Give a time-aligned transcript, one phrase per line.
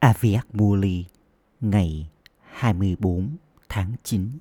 [0.00, 1.06] Aviak Muli,
[1.60, 2.10] ngày
[2.40, 3.36] 24
[3.68, 4.38] tháng 9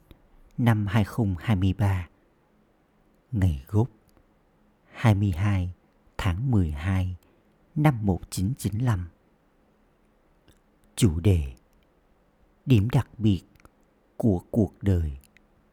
[0.57, 2.07] năm 2023
[3.31, 3.89] Ngày gốc
[4.91, 5.73] 22
[6.17, 7.15] tháng 12
[7.75, 9.07] năm 1995
[10.95, 11.53] Chủ đề,
[12.65, 13.41] Điểm đặc biệt
[14.17, 15.17] của cuộc đời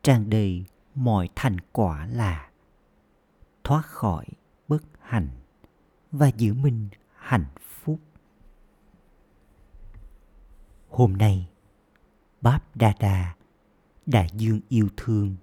[0.02, 0.64] trang đầy
[0.94, 2.50] mọi thành quả là
[3.64, 4.26] thoát khỏi
[4.68, 5.28] bất hạnh
[6.12, 8.00] và giữ mình hạnh phúc.
[10.96, 11.48] Hôm nay,
[12.40, 13.34] Báp Đa Đa,
[14.06, 15.36] Đại Dương yêu thương,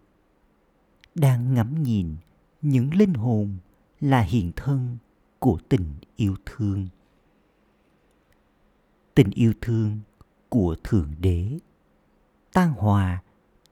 [1.16, 2.16] đang ngắm nhìn
[2.62, 3.57] những linh hồn
[4.02, 4.98] là hiện thân
[5.39, 6.88] của tình yêu thương.
[9.16, 9.99] Tình yêu thương
[10.49, 11.57] của Thượng Đế
[12.54, 13.23] tan hòa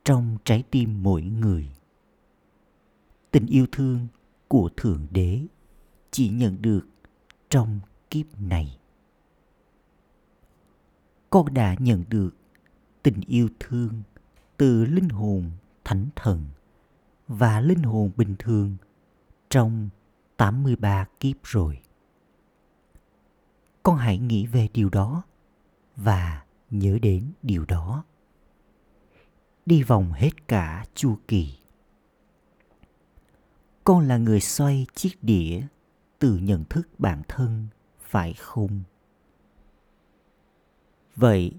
[0.04, 1.72] trong trái tim mỗi người.
[3.32, 4.08] Tình yêu thương
[4.48, 5.42] của Thượng Đế
[6.12, 6.88] chỉ nhận được
[7.50, 7.80] trong
[8.10, 8.81] kiếp này.
[11.32, 12.30] Con đã nhận được
[13.04, 14.04] tình yêu thương
[14.58, 15.52] từ linh hồn
[15.84, 16.46] thánh thần
[17.28, 18.78] và linh hồn bình thường
[19.50, 19.90] trong
[20.38, 21.82] 83 kiếp rồi.
[23.84, 25.24] Con hãy nghĩ về điều đó
[25.96, 28.04] và nhớ đến điều đó.
[29.66, 31.58] Đi vòng hết cả chu kỳ.
[33.84, 35.62] Con là người xoay chiếc đĩa
[36.20, 37.68] từ nhận thức bản thân,
[38.00, 38.84] phải không?
[41.22, 41.52] Vậy,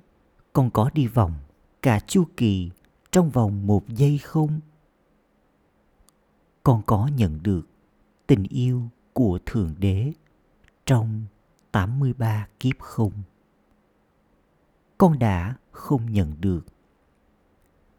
[0.53, 1.35] con có đi vòng
[1.83, 2.71] cả chu kỳ
[3.13, 4.61] trong vòng một giây không?
[6.63, 7.63] Con có nhận được
[8.27, 8.83] tình yêu
[9.13, 10.13] của Thượng Đế
[10.87, 11.25] trong
[11.73, 13.13] 83 kiếp không?
[14.99, 16.67] Con đã không nhận được.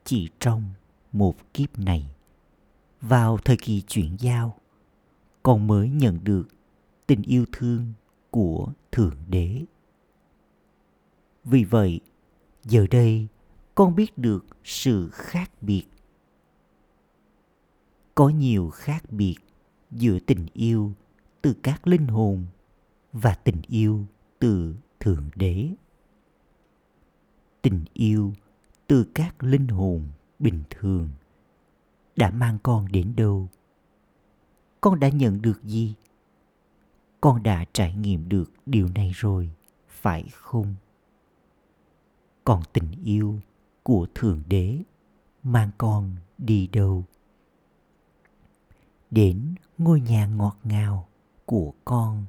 [0.03, 0.63] Chỉ trong
[1.11, 2.05] một kiếp này,
[3.01, 4.55] vào thời kỳ chuyển giao,
[5.43, 6.47] con mới nhận được
[7.07, 7.93] tình yêu thương
[8.31, 9.65] của Thượng Đế.
[11.43, 11.99] Vì vậy,
[12.63, 13.27] giờ đây
[13.75, 15.83] con biết được sự khác biệt.
[18.15, 19.35] Có nhiều khác biệt
[19.91, 20.93] giữa tình yêu
[21.41, 22.45] từ các linh hồn
[23.13, 24.05] và tình yêu
[24.39, 25.69] từ Thượng Đế.
[27.61, 28.33] Tình yêu
[28.87, 30.07] từ các linh hồn
[30.39, 31.09] bình thường
[32.15, 33.49] đã mang con đến đâu?
[34.81, 35.95] Con đã nhận được gì?
[37.21, 39.49] Con đã trải nghiệm được điều này rồi,
[39.87, 40.75] phải không?
[42.43, 43.39] Còn tình yêu
[43.83, 44.79] của thượng đế
[45.43, 47.03] mang con đi đâu?
[49.11, 51.07] Đến ngôi nhà ngọt ngào
[51.45, 52.25] của con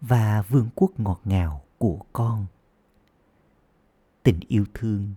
[0.00, 2.46] và vương quốc ngọt ngào của con.
[4.22, 5.14] Tình yêu thương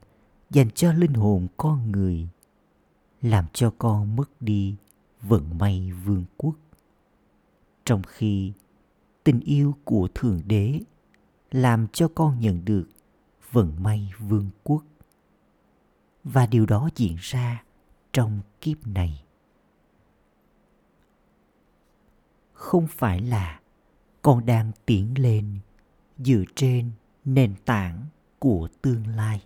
[0.49, 2.27] dành cho linh hồn con người,
[3.21, 4.75] làm cho con mất đi
[5.21, 6.55] vận may vương quốc.
[7.85, 8.53] Trong khi
[9.23, 10.79] tình yêu của thượng đế
[11.51, 12.87] làm cho con nhận được
[13.53, 14.83] vận may vương quốc.
[16.23, 17.63] Và điều đó diễn ra
[18.13, 19.23] trong kiếp này.
[22.53, 23.59] Không phải là
[24.21, 25.59] con đang tiến lên
[26.17, 26.91] dựa trên
[27.25, 28.05] nền tảng
[28.39, 29.45] của tương lai.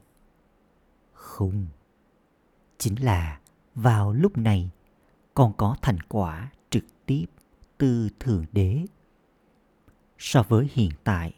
[1.14, 1.68] Không,
[2.78, 3.40] chính là
[3.76, 4.70] vào lúc này
[5.34, 7.26] con có thành quả trực tiếp
[7.78, 8.86] từ thượng đế.
[10.18, 11.34] So với hiện tại,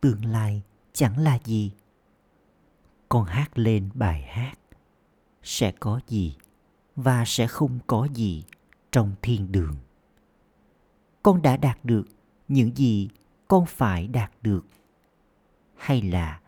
[0.00, 0.62] tương lai
[0.96, 1.72] chẳng là gì.
[3.08, 4.54] Con hát lên bài hát,
[5.42, 6.36] sẽ có gì
[6.96, 8.44] và sẽ không có gì
[8.90, 9.76] trong thiên đường.
[11.22, 12.04] Con đã đạt được
[12.48, 13.08] những gì
[13.48, 14.66] con phải đạt được,
[15.76, 16.40] hay là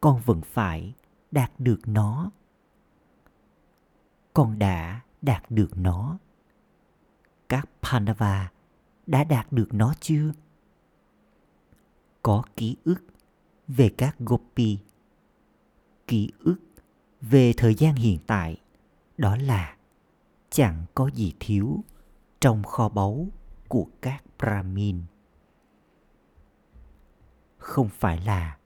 [0.00, 0.94] con vẫn phải
[1.30, 2.30] đạt được nó?
[4.34, 6.18] Con đã đạt được nó.
[7.48, 8.50] Các pandava
[9.06, 10.32] đã đạt được nó chưa?
[12.22, 13.04] Có ký ức
[13.76, 14.78] về các Gopi.
[16.06, 16.58] Ký ức
[17.20, 18.56] về thời gian hiện tại
[19.18, 19.76] đó là
[20.50, 21.84] chẳng có gì thiếu
[22.40, 23.26] trong kho báu
[23.68, 25.02] của các Brahmin.
[27.58, 28.56] Không phải là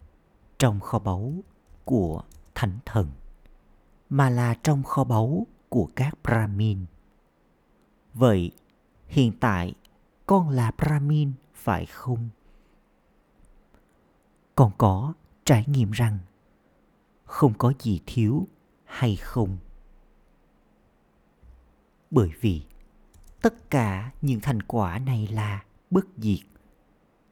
[0.59, 1.33] trong kho báu
[1.85, 2.23] của
[2.55, 3.11] thánh thần,
[4.09, 6.85] mà là trong kho báu của các Brahmin.
[8.15, 8.51] Vậy,
[9.07, 9.75] hiện tại
[10.27, 12.29] con là Brahmin phải không?
[14.55, 15.13] Còn có
[15.45, 16.19] trải nghiệm rằng
[17.25, 18.49] không có gì thiếu
[18.85, 19.57] hay không.
[22.11, 22.63] Bởi vì
[23.43, 26.47] tất cả những thành quả này là bất diệt,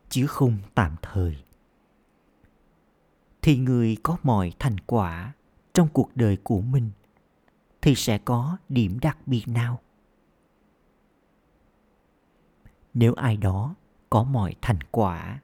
[0.08, 1.36] chứ không tạm thời.
[3.42, 5.32] Thì người có mọi thành quả
[5.74, 6.90] trong cuộc đời của mình
[7.82, 9.80] thì sẽ có điểm đặc biệt nào?
[12.94, 13.74] Nếu ai đó
[14.10, 15.40] có mọi thành quả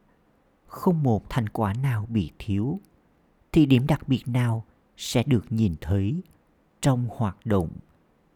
[0.69, 2.81] không một thành quả nào bị thiếu,
[3.53, 4.65] thì điểm đặc biệt nào
[4.97, 6.23] sẽ được nhìn thấy
[6.81, 7.71] trong hoạt động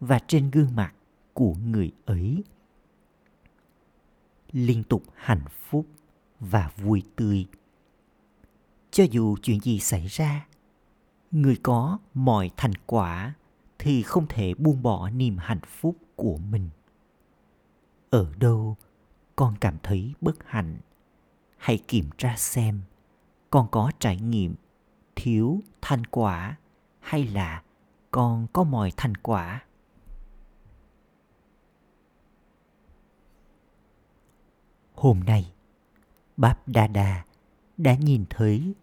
[0.01, 0.95] và trên gương mặt
[1.33, 2.45] của người ấy.
[4.53, 5.87] Liên tục hạnh phúc
[6.41, 7.47] và vui tươi.
[8.91, 10.47] Cho dù chuyện gì xảy ra,
[11.31, 13.35] người có mọi thành quả
[13.79, 16.71] thì không thể buông bỏ niềm hạnh phúc của mình.
[18.11, 18.77] Ở đâu
[19.37, 20.79] con cảm thấy bất hạnh?
[21.63, 22.81] Hãy kiểm tra xem
[23.51, 24.55] con có trải nghiệm
[25.17, 26.57] thiếu thành quả
[27.01, 27.63] hay là
[28.11, 29.65] con có mọi thành quả.
[34.95, 35.53] Hôm nay,
[36.37, 37.25] báp đa đa
[37.77, 38.75] đã nhìn thấy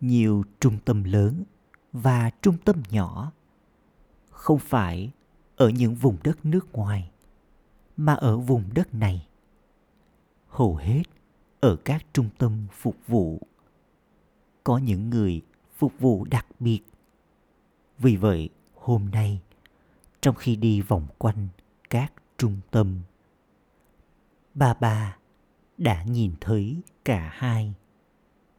[0.00, 1.44] nhiều trung tâm lớn
[1.92, 3.32] và trung tâm nhỏ,
[4.30, 5.10] không phải
[5.56, 7.10] ở những vùng đất nước ngoài,
[7.96, 9.26] mà ở vùng đất này.
[10.48, 11.02] Hầu hết
[11.64, 13.40] ở các trung tâm phục vụ.
[14.64, 15.42] Có những người
[15.76, 16.80] phục vụ đặc biệt.
[17.98, 19.40] Vì vậy, hôm nay,
[20.20, 21.48] trong khi đi vòng quanh
[21.90, 23.00] các trung tâm,
[24.54, 25.16] bà bà
[25.78, 27.74] đã nhìn thấy cả hai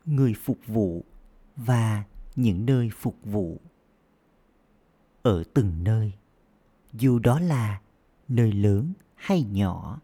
[0.05, 1.03] người phục vụ
[1.55, 2.03] và
[2.35, 3.59] những nơi phục vụ.
[5.21, 6.13] Ở từng nơi,
[6.93, 7.81] dù đó là
[8.27, 10.01] nơi lớn hay nhỏ,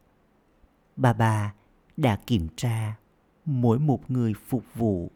[0.96, 1.54] bà bà
[2.02, 2.96] đã kiểm tra
[3.46, 5.12] mỗi một người phục vụ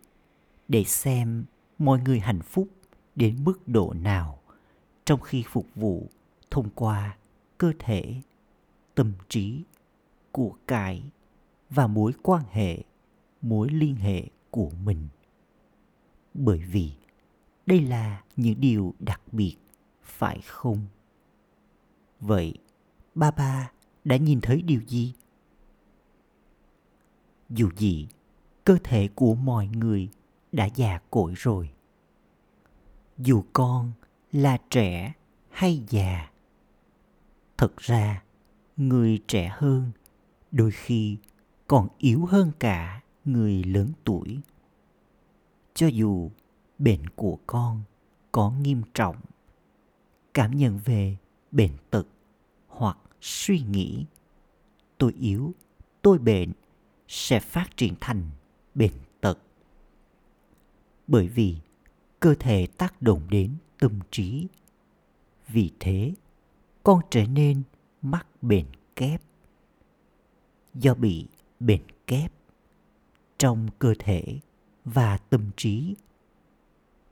[0.68, 1.46] để xem
[1.78, 2.68] mọi người hạnh phúc
[3.16, 4.40] đến mức độ nào
[5.06, 6.10] trong khi phục vụ
[6.52, 7.18] thông qua
[7.58, 8.16] cơ thể,
[8.96, 9.64] tâm trí
[10.32, 11.04] của cải
[11.70, 12.84] và mối quan hệ,
[13.42, 15.08] mối liên hệ của mình.
[16.34, 16.92] Bởi vì
[17.66, 19.56] đây là những điều đặc biệt,
[20.04, 20.86] phải không?
[22.20, 22.54] Vậy,
[23.16, 23.72] ba ba
[24.04, 25.14] đã nhìn thấy điều gì?
[27.50, 28.08] Dù gì,
[28.64, 30.10] cơ thể của mọi người
[30.52, 31.70] đã già cỗi rồi.
[33.18, 33.92] Dù con
[34.32, 35.14] là trẻ
[35.50, 36.30] hay già,
[37.58, 38.24] thật ra
[38.78, 39.92] người trẻ hơn
[40.52, 41.18] đôi khi
[41.68, 44.40] còn yếu hơn cả người lớn tuổi.
[45.74, 46.32] Cho dù
[46.78, 47.82] bệnh của con
[48.32, 49.16] có nghiêm trọng,
[50.34, 51.18] cảm nhận về
[51.52, 52.08] bệnh tật
[52.68, 54.06] hoặc suy nghĩ,
[54.98, 55.54] tôi yếu,
[56.02, 56.52] tôi bệnh
[57.08, 58.30] sẽ phát triển thành
[58.76, 58.92] bệnh
[59.22, 59.40] tật.
[61.08, 61.56] Bởi vì
[62.20, 64.48] cơ thể tác động đến tâm trí.
[65.48, 66.14] Vì thế,
[66.84, 67.64] con trở nên
[68.02, 68.66] mắc bệnh
[68.96, 69.22] kép.
[70.74, 71.28] Do bị
[71.60, 72.32] bệnh kép
[73.38, 74.40] trong cơ thể
[74.86, 75.96] và tâm trí.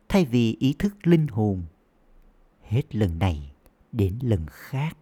[0.10, 1.64] Thay vì ý thức linh hồn,
[2.62, 3.54] hết lần này
[3.92, 4.98] đến lần khác,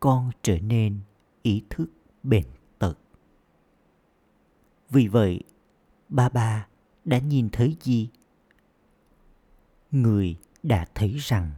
[0.00, 1.00] con trở nên
[1.42, 1.86] ý thức
[2.22, 2.44] bền
[4.94, 5.40] vì vậy
[6.08, 6.66] ba ba
[7.04, 8.08] đã nhìn thấy gì
[9.90, 11.50] người đã thấy rằng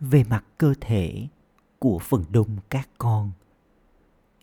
[0.00, 1.28] về mặt cơ thể
[1.78, 3.32] của phần đông các con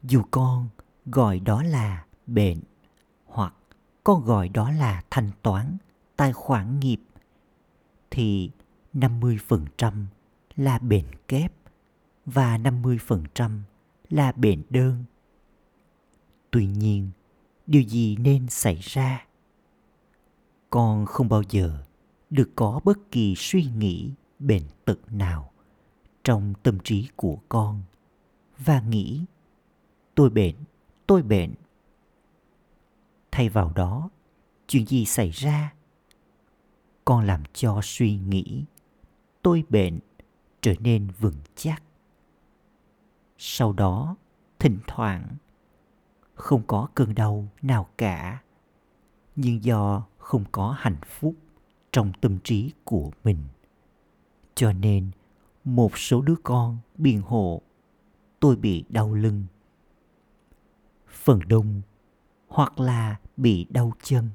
[0.04, 0.70] dù con
[1.06, 2.60] gọi đó là bệnh
[3.26, 3.54] hoặc
[4.04, 5.78] con gọi đó là thanh toán
[6.16, 7.00] tài khoản nghiệp
[8.12, 8.52] thì
[8.94, 10.06] 50%
[10.56, 11.54] là bệnh kép
[12.26, 13.60] và 50%
[14.10, 15.04] là bệnh đơn.
[16.52, 17.10] Tuy nhiên,
[17.72, 19.26] điều gì nên xảy ra?
[20.70, 21.84] Con không bao giờ
[22.30, 25.52] được có bất kỳ suy nghĩ bệnh tật nào
[26.24, 27.82] trong tâm trí của con
[28.58, 29.26] và nghĩ
[30.16, 30.56] tôi bệnh,
[31.08, 31.54] tôi bệnh.
[33.32, 34.10] Thay vào đó,
[34.68, 35.74] chuyện gì xảy ra?
[37.06, 38.64] Con làm cho suy nghĩ
[39.42, 40.00] tôi bệnh
[40.62, 41.84] trở nên vững chắc.
[43.38, 44.16] Sau đó,
[44.60, 45.36] thỉnh thoảng,
[46.42, 48.42] không có cơn đau nào cả,
[49.36, 51.36] nhưng do không có hạnh phúc
[51.92, 53.38] trong tâm trí của mình.
[54.56, 55.12] Cho nên,
[55.64, 57.62] một số đứa con biện hộ
[58.40, 59.46] tôi bị đau lưng.
[61.08, 61.82] Phần đông
[62.48, 64.30] hoặc là bị đau chân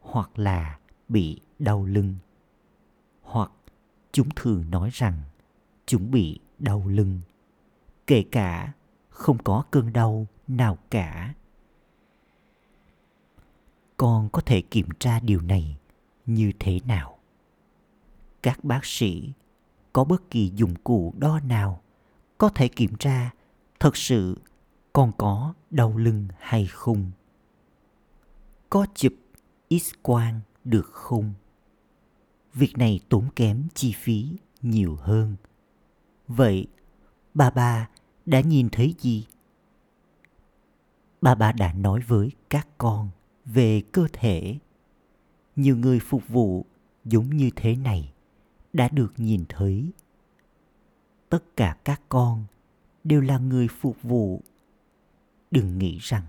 [0.00, 0.78] hoặc là
[1.08, 2.14] bị đau lưng
[3.22, 3.50] hoặc
[4.12, 5.20] chúng thường nói rằng
[5.86, 7.20] chúng bị đau lưng
[8.06, 8.72] kể cả
[9.08, 11.34] không có cơn đau nào cả
[14.00, 15.76] con có thể kiểm tra điều này
[16.26, 17.18] như thế nào?
[18.42, 19.32] Các bác sĩ
[19.92, 21.82] có bất kỳ dụng cụ đo nào
[22.38, 23.30] có thể kiểm tra
[23.80, 24.38] thật sự
[24.92, 27.10] con có đau lưng hay không?
[28.70, 29.12] Có chụp
[29.70, 31.34] x quang được không?
[32.54, 34.28] Việc này tốn kém chi phí
[34.62, 35.36] nhiều hơn.
[36.28, 36.66] Vậy
[37.34, 37.88] bà bà
[38.26, 39.26] đã nhìn thấy gì?
[41.20, 43.10] Bà bà đã nói với các con
[43.54, 44.58] về cơ thể.
[45.56, 46.66] Nhiều người phục vụ
[47.04, 48.12] giống như thế này
[48.72, 49.90] đã được nhìn thấy.
[51.28, 52.44] Tất cả các con
[53.04, 54.42] đều là người phục vụ.
[55.50, 56.24] Đừng nghĩ rằng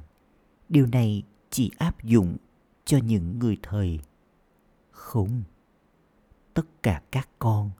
[0.69, 2.37] điều này chỉ áp dụng
[2.85, 3.99] cho những người thầy
[4.91, 5.43] không.
[6.53, 7.71] Tất cả các con,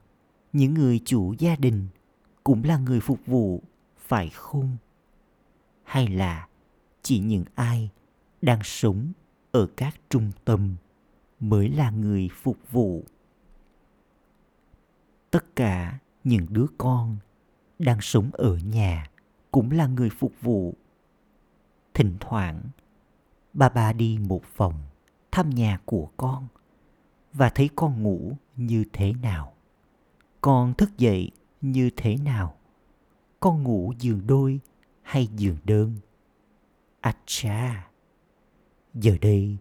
[0.52, 1.88] những người chủ gia đình
[2.44, 3.62] cũng là người phục vụ,
[3.98, 4.76] phải không?
[5.82, 6.48] Hay là
[7.02, 7.90] chỉ những ai
[8.42, 9.12] đang sống
[9.52, 10.76] ở các trung tâm
[11.40, 13.04] mới là người phục vụ.
[15.30, 17.16] Tất cả những đứa con
[17.78, 19.06] đang sống ở nhà
[19.50, 20.74] cũng là người phục vụ.
[21.94, 22.62] Thỉnh thoảng,
[23.52, 24.74] ba ba đi một vòng
[25.30, 26.48] thăm nhà của con
[27.32, 29.52] và thấy con ngủ như thế nào.
[30.40, 31.30] Con thức dậy
[31.60, 32.56] như thế nào?
[33.40, 34.60] Con ngủ giường đôi
[35.02, 35.96] hay giường đơn?
[37.00, 37.91] À cha
[38.94, 39.56] giờ đây,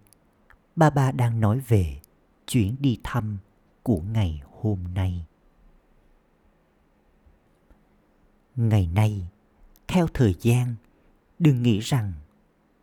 [0.76, 2.00] ba ba đang nói về
[2.48, 3.38] chuyến đi thăm
[3.84, 5.26] của ngày hôm nay.
[8.56, 9.28] Ngày nay,
[9.88, 10.76] theo thời gian,
[11.40, 12.14] đừng nghĩ rằng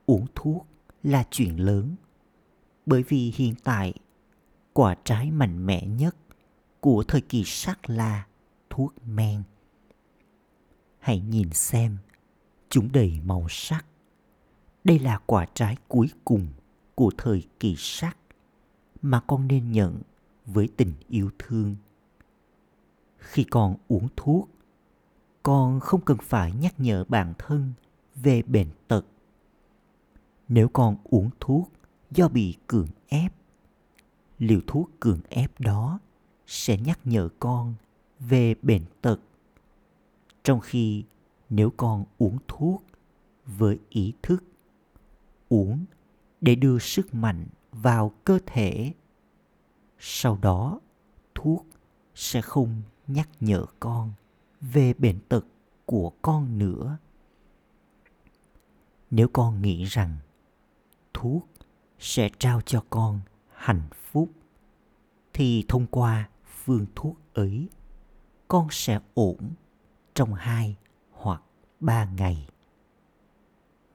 [0.06, 0.66] uống thuốc
[1.02, 1.96] là chuyện lớn,
[2.86, 3.94] bởi vì hiện tại,
[4.72, 6.16] quả trái mạnh mẽ nhất
[6.80, 8.26] của thời kỳ sắc là
[8.70, 9.42] thuốc men.
[10.98, 11.96] Hãy nhìn xem
[12.68, 13.84] chúng đầy màu sắc
[14.88, 16.46] đây là quả trái cuối cùng
[16.94, 18.16] của thời kỳ sắc
[19.02, 20.02] mà con nên nhận
[20.46, 21.76] với tình yêu thương.
[23.18, 24.48] Khi con uống thuốc,
[25.42, 27.72] con không cần phải nhắc nhở bản thân
[28.14, 29.02] về bệnh tật.
[30.48, 31.72] Nếu con uống thuốc
[32.10, 33.32] do bị cường ép,
[34.38, 35.98] liều thuốc cường ép đó
[36.46, 37.74] sẽ nhắc nhở con
[38.20, 39.20] về bệnh tật.
[40.44, 41.04] Trong khi
[41.50, 42.84] nếu con uống thuốc
[43.46, 44.44] với ý thức
[45.48, 45.84] uống
[46.40, 48.92] để đưa sức mạnh vào cơ thể.
[49.98, 50.80] Sau đó,
[51.34, 51.66] thuốc
[52.14, 54.12] sẽ không nhắc nhở con
[54.60, 55.44] về bệnh tật
[55.86, 56.98] của con nữa.
[59.10, 60.16] Nếu con nghĩ rằng
[61.14, 61.48] thuốc
[61.98, 63.20] sẽ trao cho con
[63.52, 64.28] hạnh phúc,
[65.32, 66.28] thì thông qua
[66.64, 67.68] phương thuốc ấy,
[68.48, 69.50] con sẽ ổn
[70.14, 70.76] trong hai
[71.10, 71.42] hoặc
[71.80, 72.48] ba ngày.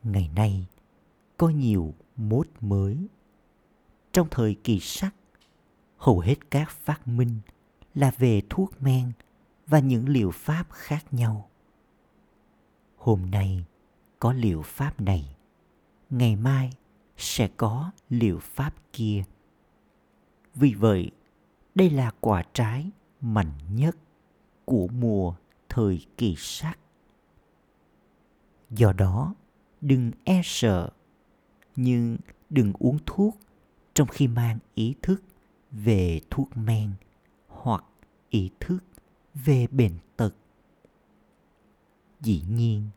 [0.04, 0.68] Ngày nay
[1.38, 3.08] có nhiều mốt mới.
[4.14, 5.16] Trong thời kỳ sắc
[5.98, 7.40] hầu hết các phát minh
[7.96, 9.12] là về thuốc men
[9.68, 11.50] và những liệu pháp khác nhau.
[12.98, 13.66] Hôm nay
[14.20, 15.36] có liệu pháp này,
[16.10, 16.70] ngày mai
[17.18, 19.24] sẽ có liệu pháp kia.
[20.56, 21.12] Vì vậy,
[21.76, 22.90] đây là quả trái
[23.22, 23.98] mạnh nhất
[24.66, 25.36] của mùa
[25.70, 26.80] thời kỳ sắc
[28.70, 29.36] do đó,
[29.82, 30.90] đừng e sợ
[31.76, 32.18] nhưng
[32.50, 33.38] đừng uống thuốc
[33.94, 35.24] trong khi mang ý thức
[35.72, 36.92] về thuốc men
[37.48, 37.84] hoặc
[38.30, 38.80] ý thức
[39.34, 40.36] về bệnh tật.
[42.22, 42.90] Dĩ nhiên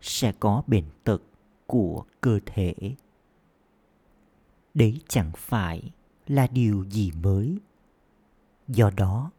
[0.00, 1.22] sẽ có bệnh tật
[1.66, 2.74] của cơ thể.
[4.74, 5.90] Đấy chẳng phải
[6.26, 7.58] là điều gì mới.
[8.68, 9.30] Do đó,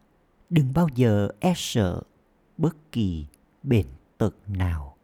[0.50, 2.04] đừng bao giờ e sợ
[2.58, 3.26] bất kỳ
[3.64, 4.98] bệnh tật nào.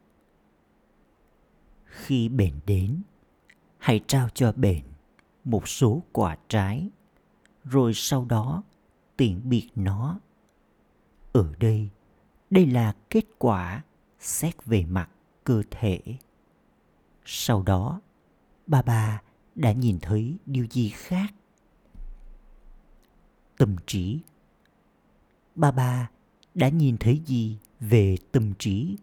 [1.86, 3.02] Khi bệnh đến
[3.80, 4.82] hãy trao cho bệnh
[5.44, 6.90] một số quả trái,
[7.64, 8.64] rồi sau đó
[9.18, 10.20] tiện biệt nó.
[11.34, 11.90] Ở đây
[12.50, 13.84] đây là kết quả
[14.20, 15.10] xét về mặt
[15.44, 16.00] cơ thể.
[17.26, 18.02] Sau đó
[18.68, 19.22] bà bà
[19.56, 21.34] đã nhìn thấy điều gì khác?
[23.58, 24.20] Tâm trí.
[25.56, 26.10] Bà bà
[26.56, 28.98] đã nhìn thấy gì về tâm trí?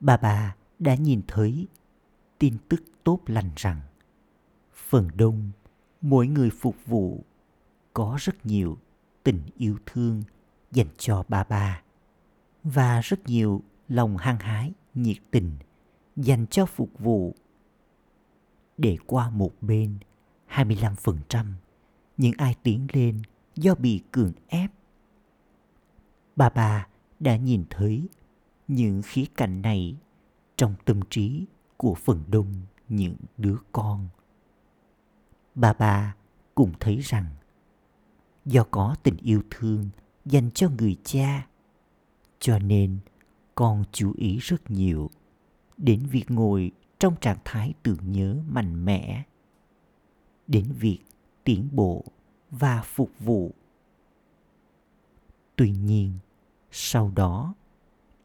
[0.00, 1.66] Bà bà đã nhìn thấy
[2.40, 3.80] tin tức tốt lành rằng,
[4.72, 5.50] phần đông
[6.00, 7.24] mỗi người phục vụ
[7.92, 8.78] có rất nhiều
[9.22, 10.22] tình yêu thương
[10.72, 11.82] dành cho bà bà
[12.64, 15.56] và rất nhiều lòng hăng hái, nhiệt tình
[16.16, 17.34] dành cho phục vụ
[18.78, 19.98] để qua một bên
[20.48, 21.46] 25%
[22.16, 23.22] những ai tiến lên
[23.54, 24.70] do bị cường ép.
[26.36, 26.86] Bà bà
[27.20, 28.08] đã nhìn thấy
[28.68, 29.96] những khía cạnh này
[30.56, 31.46] trong tâm trí
[31.80, 32.54] của phần đông
[32.88, 34.08] những đứa con.
[35.54, 36.14] Bà bà
[36.54, 37.26] cũng thấy rằng,
[38.44, 39.88] do có tình yêu thương
[40.24, 41.46] dành cho người cha,
[42.38, 42.98] cho nên
[43.54, 45.10] con chú ý rất nhiều
[45.76, 49.22] đến việc ngồi trong trạng thái tưởng nhớ mạnh mẽ,
[50.46, 51.00] đến việc
[51.44, 52.04] tiến bộ
[52.50, 53.54] và phục vụ
[55.56, 56.18] tuy nhiên,
[56.70, 57.54] sau đó,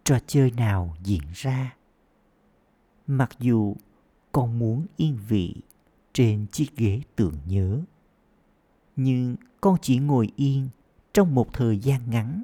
[0.03, 1.75] trò chơi nào diễn ra
[3.07, 3.75] mặc dù
[4.31, 5.55] con muốn yên vị
[6.13, 7.81] trên chiếc ghế tưởng nhớ,
[8.95, 10.69] nhưng con chỉ ngồi yên
[11.13, 12.43] trong một thời gian ngắn.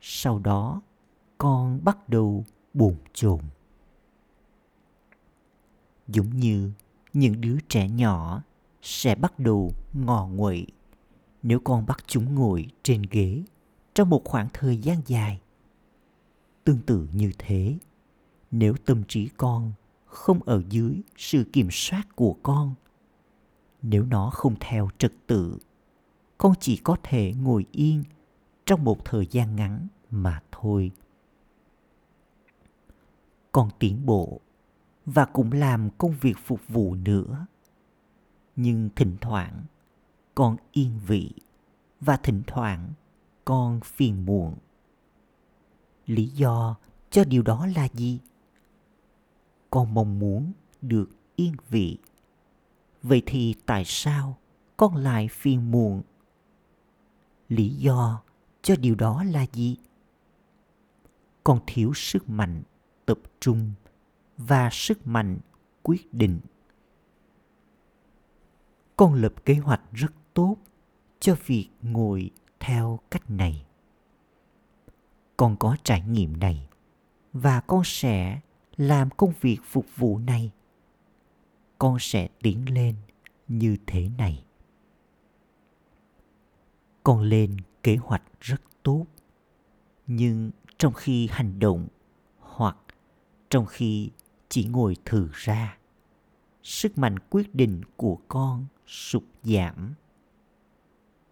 [0.00, 0.82] Sau đó,
[1.38, 3.40] con bắt đầu buồn chồn.
[6.08, 6.72] Giống như
[7.12, 8.42] những đứa trẻ nhỏ
[8.82, 10.66] sẽ bắt đầu ngò nguậy
[11.42, 13.42] nếu con bắt chúng ngồi trên ghế
[13.94, 15.40] trong một khoảng thời gian dài.
[16.64, 17.78] Tương tự như thế
[18.52, 19.72] nếu tâm trí con
[20.04, 22.74] không ở dưới sự kiểm soát của con,
[23.82, 25.58] nếu nó không theo trật tự,
[26.38, 28.04] con chỉ có thể ngồi yên
[28.66, 30.90] trong một thời gian ngắn mà thôi.
[33.52, 34.40] Con tiến bộ
[35.06, 37.46] và cũng làm công việc phục vụ nữa,
[38.56, 39.64] nhưng thỉnh thoảng
[40.34, 41.32] con yên vị
[42.00, 42.92] và thỉnh thoảng
[43.44, 44.54] con phiền muộn.
[46.06, 46.76] Lý do
[47.10, 48.20] cho điều đó là gì?
[49.72, 50.52] Con mong muốn
[50.82, 51.98] được yên vị.
[53.02, 54.38] Vậy thì tại sao
[54.76, 56.02] con lại phiền muộn?
[57.48, 58.22] Lý do
[58.62, 59.76] cho điều đó là gì?
[61.44, 62.62] Con thiếu sức mạnh
[63.06, 63.72] tập trung
[64.36, 65.38] và sức mạnh
[65.82, 66.40] quyết định.
[68.96, 70.56] Con lập kế hoạch rất tốt
[71.20, 73.66] cho việc ngồi theo cách này.
[75.36, 76.68] Con có trải nghiệm này
[77.32, 78.40] và con sẽ
[78.82, 80.50] làm công việc phục vụ này,
[81.78, 82.96] con sẽ tiến lên
[83.48, 84.44] như thế này.
[87.02, 89.06] Con lên kế hoạch rất tốt,
[90.06, 91.88] nhưng trong khi hành động
[92.38, 92.76] hoặc
[93.50, 94.10] trong khi
[94.48, 95.78] chỉ ngồi thử ra,
[96.62, 99.94] sức mạnh quyết định của con sụt giảm.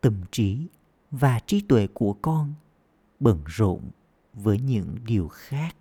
[0.00, 0.66] Tâm trí
[1.11, 2.54] và trí tuệ của con
[3.21, 3.90] bận rộn
[4.33, 5.76] với những điều khác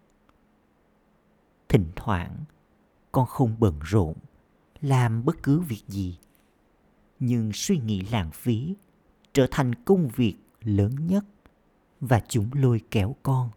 [1.69, 2.43] thỉnh thoảng,
[3.11, 4.13] con không bận rộn,
[4.81, 6.17] làm bất cứ việc gì.
[7.19, 8.75] Nhưng suy nghĩ lãng phí
[9.33, 11.25] trở thành công việc lớn nhất
[12.01, 13.49] và chúng lôi kéo con.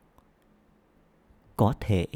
[1.57, 2.07] Có thể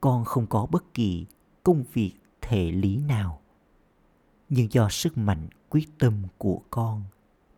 [0.00, 1.26] con không có bất kỳ
[1.62, 3.40] công việc thể lý nào,
[4.48, 7.04] nhưng do sức mạnh, quyết tâm của con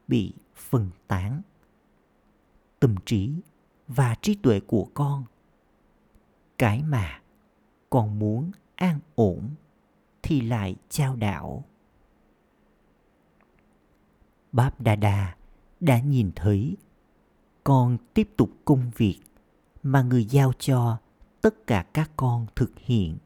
[0.09, 1.43] bị phân tán,
[2.81, 3.33] tâm trí
[3.89, 5.25] và trí tuệ của con
[6.59, 7.22] cái mà
[7.93, 9.51] còn muốn an ổn
[10.23, 11.65] thì lại trao đảo.
[14.53, 15.37] Báp đa đa
[15.81, 16.77] đã nhìn thấy
[17.65, 19.21] con tiếp tục công việc
[19.83, 20.99] mà người giao cho
[21.41, 23.17] tất cả các con thực hiện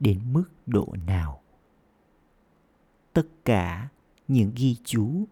[0.00, 1.40] đến mức độ nào.
[3.12, 3.88] Tất cả
[4.28, 5.24] những ghi chú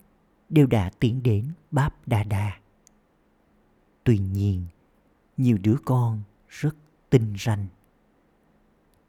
[0.49, 2.59] đều đã tiến đến báp đa đa.
[4.05, 4.67] Tuy nhiên,
[5.37, 6.77] nhiều đứa con rất
[7.11, 7.67] tinh ranh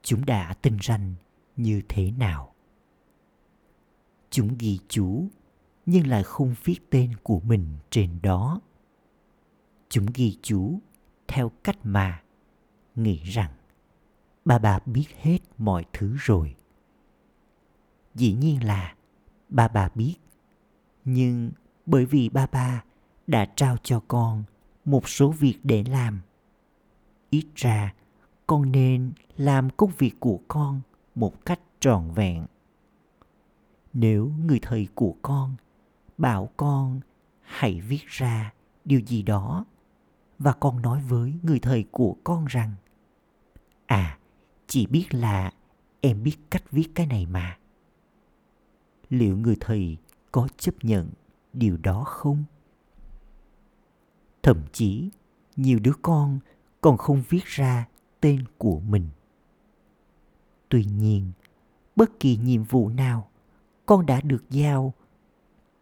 [0.02, 1.14] chúng đã tinh ranh
[1.56, 2.54] như thế nào.
[4.30, 5.28] Chúng ghi chú,
[5.86, 8.60] nhưng lại không viết tên của mình trên đó.
[9.88, 10.80] Chúng ghi chú
[11.28, 12.22] theo cách mà
[12.94, 13.50] nghĩ rằng
[14.44, 16.56] bà bà biết hết mọi thứ rồi.
[18.14, 18.94] Dĩ nhiên là
[19.48, 20.16] bà bà biết,
[21.04, 21.50] nhưng
[21.86, 22.84] bởi vì ba ba
[23.26, 24.44] đã trao cho con
[24.84, 26.20] một số việc để làm,
[27.30, 27.94] ít ra
[28.50, 30.80] con nên làm công việc của con
[31.14, 32.46] một cách trọn vẹn.
[33.92, 35.56] Nếu người thầy của con
[36.18, 37.00] bảo con
[37.40, 38.52] hãy viết ra
[38.84, 39.64] điều gì đó
[40.38, 42.74] và con nói với người thầy của con rằng
[43.86, 44.18] à
[44.66, 45.52] chỉ biết là
[46.00, 47.58] em biết cách viết cái này mà.
[49.10, 49.96] Liệu người thầy
[50.32, 51.10] có chấp nhận
[51.52, 52.44] điều đó không?
[54.42, 55.10] Thậm chí,
[55.56, 56.38] nhiều đứa con
[56.80, 57.86] còn không viết ra
[58.20, 59.08] tên của mình.
[60.68, 61.32] Tuy nhiên,
[61.96, 63.30] bất kỳ nhiệm vụ nào
[63.86, 64.94] con đã được giao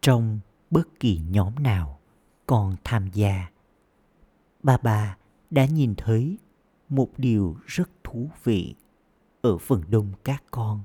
[0.00, 1.98] trong bất kỳ nhóm nào
[2.46, 3.50] con tham gia.
[4.62, 5.16] Bà bà
[5.50, 6.38] đã nhìn thấy
[6.88, 8.74] một điều rất thú vị
[9.40, 10.82] ở phần đông các con.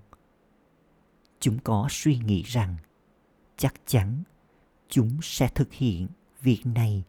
[1.40, 2.78] Chúng có suy nghĩ rằng
[3.58, 4.24] chắc chắn
[4.90, 6.08] chúng sẽ thực hiện
[6.42, 7.04] việc này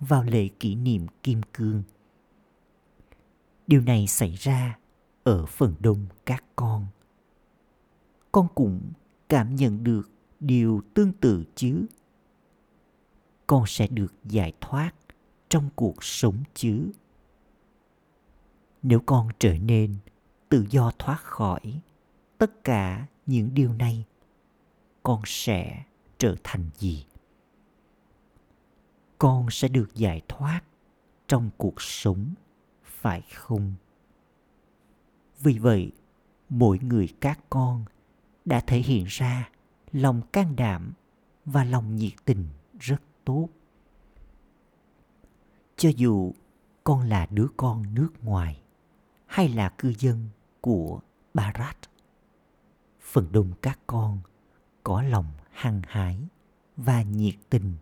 [0.00, 1.82] vào lễ kỷ niệm kim cương
[3.70, 4.78] điều này xảy ra
[5.24, 6.86] ở phần đông các con.
[8.32, 8.92] Con cũng
[9.28, 11.86] cảm nhận được điều tương tự chứ.
[13.46, 14.92] Con sẽ được giải thoát
[15.48, 16.90] trong cuộc sống chứ.
[18.82, 19.96] Nếu con trở nên
[20.48, 21.80] tự do thoát khỏi
[22.38, 24.04] tất cả những điều này,
[25.02, 25.84] con sẽ
[26.18, 27.06] trở thành gì?
[29.18, 30.60] Con sẽ được giải thoát
[31.28, 32.34] trong cuộc sống
[33.00, 33.74] phải không
[35.40, 35.92] vì vậy,
[36.48, 37.84] mỗi người các con
[38.44, 39.48] đã thể hiện ra
[39.92, 40.92] lòng can đảm
[41.44, 42.48] và lòng nhiệt tình
[42.80, 43.48] rất tốt
[45.76, 46.32] cho dù
[46.84, 48.62] con là đứa con nước ngoài
[49.26, 50.28] hay là cư dân
[50.60, 51.00] của
[51.34, 51.76] Barat.
[53.00, 54.20] Phần đông các con
[54.82, 56.18] có lòng hăng hái
[56.76, 57.76] và nhiệt tình.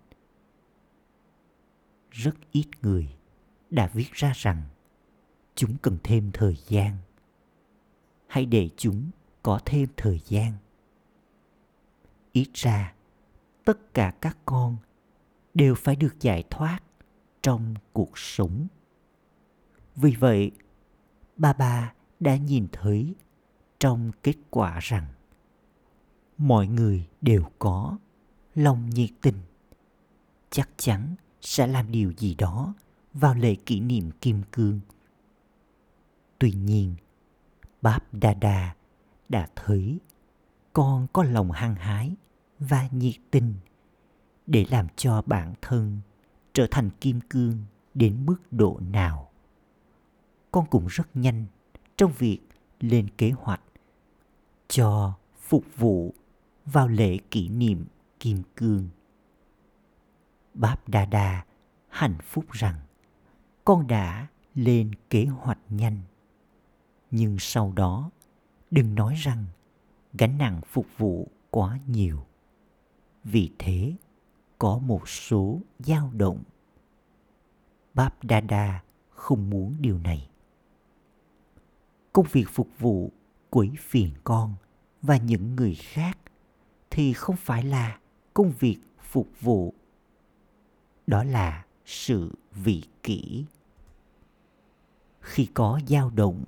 [2.11, 3.17] Rất ít người
[3.71, 4.63] đã viết ra rằng
[5.59, 6.97] chúng cần thêm thời gian.
[8.27, 9.11] Hãy để chúng
[9.43, 10.53] có thêm thời gian.
[12.33, 12.95] Ít ra,
[13.65, 14.77] tất cả các con
[15.55, 16.81] đều phải được giải thoát
[17.43, 18.67] trong cuộc sống.
[19.97, 20.51] Vì vậy,
[21.37, 23.15] ba ba đã nhìn thấy
[23.79, 25.07] trong kết quả rằng
[26.39, 27.99] mọi người đều có
[28.55, 29.39] lòng nhiệt tình
[30.51, 32.75] chắc chắn sẽ làm điều gì đó
[33.15, 34.81] vào lễ kỷ niệm kim cương
[36.39, 36.95] tuy nhiên
[37.83, 38.75] báp đa đa
[39.29, 39.99] đã thấy
[40.73, 42.17] con có lòng hăng hái
[42.59, 43.55] và nhiệt tình
[44.47, 46.01] để làm cho bản thân
[46.53, 49.31] trở thành kim cương đến mức độ nào
[50.51, 51.47] con cũng rất nhanh
[51.97, 52.39] trong việc
[52.81, 53.63] lên kế hoạch
[54.69, 56.15] cho phục vụ
[56.65, 57.87] vào lễ kỷ niệm
[58.21, 58.89] kim cương.
[60.55, 61.45] Báp Đa Đa
[61.89, 62.75] hạnh phúc rằng
[63.65, 66.01] con đã lên kế hoạch nhanh.
[67.11, 68.11] Nhưng sau đó,
[68.71, 69.45] đừng nói rằng
[70.13, 72.27] gánh nặng phục vụ quá nhiều.
[73.25, 73.95] Vì thế,
[74.59, 76.43] có một số dao động.
[77.95, 80.29] bab dada không muốn điều này.
[82.13, 83.13] Công việc phục vụ
[83.51, 84.55] quấy phiền con
[85.03, 86.19] và những người khác
[86.91, 87.99] thì không phải là
[88.35, 89.75] công việc phục vụ
[91.07, 93.45] đó là sự vị kỷ
[95.21, 96.45] khi có dao động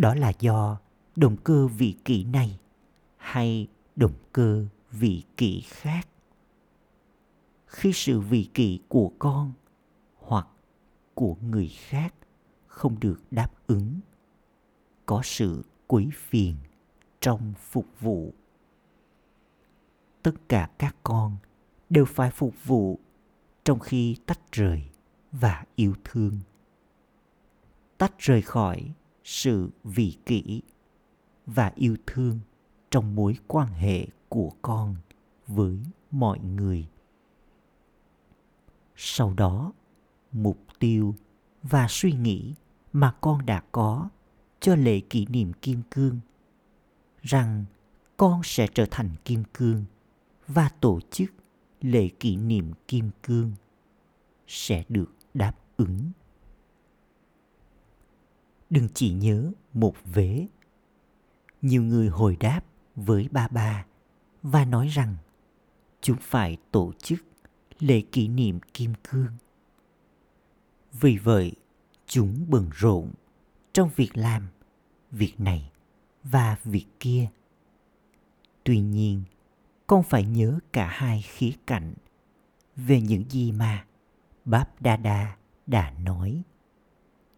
[0.00, 0.78] đó là do
[1.16, 2.58] động cơ vị kỷ này
[3.16, 6.08] hay động cơ vị kỷ khác.
[7.66, 9.52] Khi sự vị kỷ của con
[10.18, 10.46] hoặc
[11.14, 12.14] của người khác
[12.66, 14.00] không được đáp ứng,
[15.06, 16.56] có sự quấy phiền
[17.20, 18.34] trong phục vụ.
[20.22, 21.36] Tất cả các con
[21.90, 22.98] đều phải phục vụ
[23.64, 24.82] trong khi tách rời
[25.32, 26.38] và yêu thương.
[27.98, 28.92] Tách rời khỏi
[29.32, 30.62] sự vị kỷ
[31.46, 32.40] và yêu thương
[32.90, 34.96] trong mối quan hệ của con
[35.46, 35.78] với
[36.10, 36.88] mọi người.
[38.96, 39.72] Sau đó,
[40.32, 41.14] mục tiêu
[41.62, 42.54] và suy nghĩ
[42.92, 44.08] mà con đã có
[44.60, 46.20] cho lễ kỷ niệm kim cương,
[47.22, 47.64] rằng
[48.16, 49.84] con sẽ trở thành kim cương
[50.46, 51.30] và tổ chức
[51.80, 53.52] lễ kỷ niệm kim cương,
[54.46, 56.10] sẽ được đáp ứng
[58.70, 60.46] đừng chỉ nhớ một vế.
[61.62, 62.60] Nhiều người hồi đáp
[62.96, 63.86] với ba ba
[64.42, 65.16] và nói rằng
[66.00, 67.20] chúng phải tổ chức
[67.78, 69.32] lễ kỷ niệm kim cương.
[70.92, 71.52] Vì vậy,
[72.06, 73.10] chúng bận rộn
[73.72, 74.48] trong việc làm,
[75.10, 75.72] việc này
[76.24, 77.28] và việc kia.
[78.64, 79.22] Tuy nhiên,
[79.86, 81.94] con phải nhớ cả hai khía cạnh
[82.76, 83.86] về những gì mà
[84.44, 86.42] báp đa đa đã nói,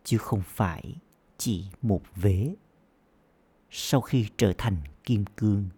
[0.05, 0.97] chứ không phải
[1.45, 2.55] chỉ một vế
[3.71, 5.69] sau khi trở thành kim cương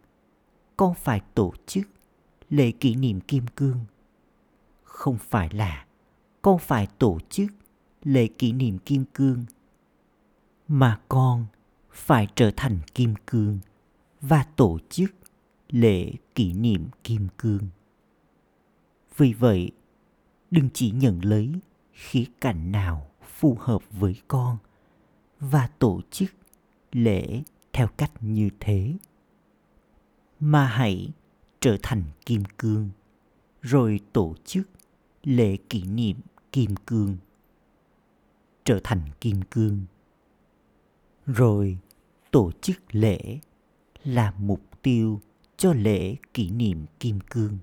[0.77, 1.89] con phải tổ chức
[2.51, 3.79] lễ kỷ niệm kim cương
[4.83, 5.87] không phải là
[6.43, 7.53] con phải tổ chức
[8.03, 9.45] lễ kỷ niệm kim cương
[10.69, 11.47] mà con
[11.91, 13.59] phải trở thành kim cương
[14.21, 15.15] và tổ chức
[15.69, 17.69] lễ kỷ niệm kim cương.
[19.17, 19.71] Vì vậy,
[20.51, 21.53] đừng chỉ nhận lấy
[21.93, 24.59] khía cạnh nào phù hợp với con
[25.51, 26.31] và tổ chức
[26.93, 28.95] lễ theo cách như thế.
[30.41, 31.13] Mà hãy
[31.61, 32.91] trở thành kim cương,
[33.63, 34.69] rồi tổ chức
[35.23, 36.17] lễ kỷ niệm
[36.53, 37.17] kim cương.
[38.65, 39.85] Trở thành kim cương,
[41.27, 41.79] rồi
[42.31, 43.39] tổ chức lễ
[44.05, 45.21] là mục tiêu
[45.57, 47.59] cho lễ kỷ niệm kim cương.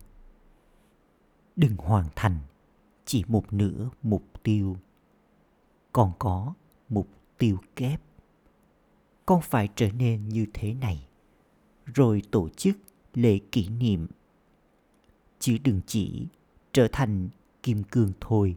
[1.55, 2.37] Đừng hoàn thành
[3.05, 4.77] chỉ một nửa mục tiêu,
[5.91, 6.53] còn có
[6.89, 7.07] mục
[7.41, 8.01] tiêu kép.
[9.25, 11.07] Con phải trở nên như thế này.
[11.85, 12.77] Rồi tổ chức
[13.13, 14.07] lễ kỷ niệm.
[15.39, 16.27] Chứ đừng chỉ
[16.73, 17.29] trở thành
[17.63, 18.55] kim cương thôi.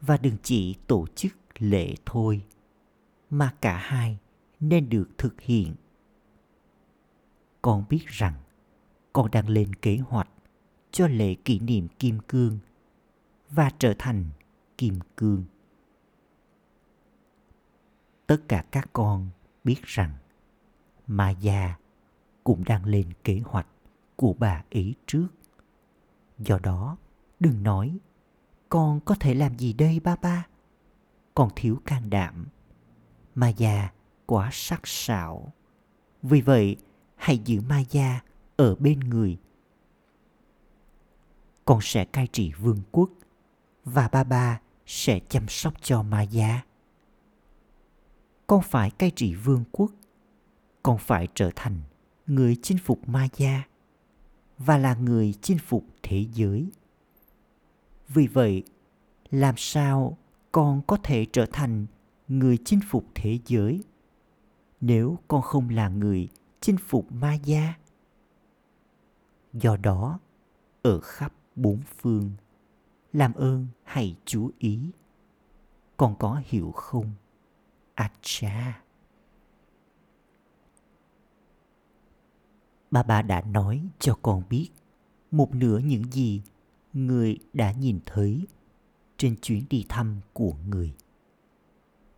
[0.00, 2.44] Và đừng chỉ tổ chức lễ thôi,
[3.30, 4.18] mà cả hai
[4.60, 5.74] nên được thực hiện.
[7.62, 8.34] Con biết rằng
[9.12, 10.28] con đang lên kế hoạch
[10.90, 12.58] cho lễ kỷ niệm kim cương
[13.50, 14.24] và trở thành
[14.78, 15.44] kim cương
[18.32, 19.30] tất cả các con
[19.64, 20.10] biết rằng
[21.06, 21.34] ma
[22.44, 23.66] cũng đang lên kế hoạch
[24.16, 25.28] của bà ấy trước.
[26.38, 26.96] Do đó,
[27.40, 27.98] đừng nói,
[28.68, 30.46] con có thể làm gì đây ba ba?
[31.34, 32.46] Con thiếu can đảm.
[33.34, 33.88] Ma già
[34.26, 35.52] quá sắc sảo.
[36.22, 36.76] Vì vậy,
[37.16, 38.20] hãy giữ ma già
[38.56, 39.38] ở bên người.
[41.64, 43.10] Con sẽ cai trị vương quốc
[43.84, 46.62] và ba ba sẽ chăm sóc cho ma già.
[48.52, 49.90] Con phải cai trị vương quốc.
[50.82, 51.80] Con phải trở thành
[52.26, 53.62] người chinh phục ma gia
[54.58, 56.70] và là người chinh phục thế giới.
[58.08, 58.62] Vì vậy,
[59.30, 60.18] làm sao
[60.52, 61.86] con có thể trở thành
[62.28, 63.84] người chinh phục thế giới
[64.80, 66.28] nếu con không là người
[66.60, 67.74] chinh phục ma gia?
[69.52, 70.18] Do đó,
[70.82, 72.30] ở khắp bốn phương,
[73.12, 74.90] làm ơn hãy chú ý.
[75.96, 77.12] Con có hiểu không?
[77.94, 78.82] À cha!
[82.90, 84.70] Bà bà đã nói cho con biết
[85.30, 86.42] một nửa những gì
[86.92, 88.46] người đã nhìn thấy
[89.16, 90.94] trên chuyến đi thăm của người.